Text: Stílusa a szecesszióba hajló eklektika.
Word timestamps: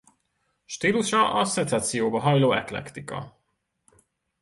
Stílusa 0.65 1.33
a 1.33 1.45
szecesszióba 1.45 2.19
hajló 2.19 2.53
eklektika. 2.53 3.37